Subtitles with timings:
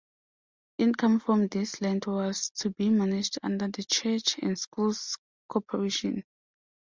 [0.79, 5.15] Income from this land was to be managed under the Church and Schools
[5.47, 6.23] Corporation.